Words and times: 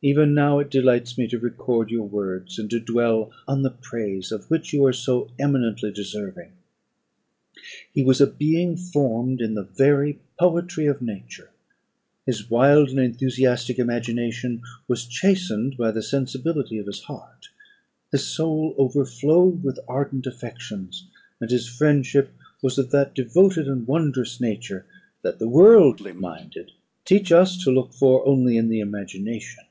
even 0.00 0.32
now 0.32 0.60
it 0.60 0.70
delights 0.70 1.18
me 1.18 1.26
to 1.26 1.40
record 1.40 1.90
your 1.90 2.06
words, 2.06 2.56
and 2.56 2.70
to 2.70 2.78
dwell 2.78 3.32
on 3.48 3.62
the 3.62 3.70
praise 3.82 4.30
of 4.30 4.48
which 4.48 4.72
you 4.72 4.86
are 4.86 4.92
so 4.92 5.28
eminently 5.40 5.90
deserving. 5.90 6.52
He 7.92 8.04
was 8.04 8.20
a 8.20 8.26
being 8.28 8.76
formed 8.76 9.40
in 9.40 9.54
the 9.54 9.64
"very 9.64 10.20
poetry 10.38 10.86
of 10.86 11.02
nature." 11.02 11.50
His 12.24 12.48
wild 12.48 12.90
and 12.90 13.00
enthusiastic 13.00 13.76
imagination 13.80 14.62
was 14.86 15.04
chastened 15.04 15.76
by 15.76 15.90
the 15.90 16.00
sensibility 16.04 16.78
of 16.78 16.86
his 16.86 17.00
heart. 17.02 17.48
His 18.12 18.24
soul 18.24 18.76
overflowed 18.78 19.64
with 19.64 19.80
ardent 19.88 20.28
affections, 20.28 21.08
and 21.40 21.50
his 21.50 21.66
friendship 21.66 22.30
was 22.62 22.78
of 22.78 22.92
that 22.92 23.16
devoted 23.16 23.66
and 23.66 23.84
wondrous 23.84 24.40
nature 24.40 24.86
that 25.22 25.40
the 25.40 25.48
worldly 25.48 26.12
minded 26.12 26.70
teach 27.04 27.32
us 27.32 27.56
to 27.64 27.72
look 27.72 27.92
for 27.92 28.24
only 28.28 28.56
in 28.56 28.68
the 28.68 28.78
imagination. 28.78 29.64